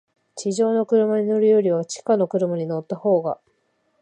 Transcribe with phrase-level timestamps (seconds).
[0.35, 3.39] 地上の車に乗るよりは、地下の車に乗ったほうが、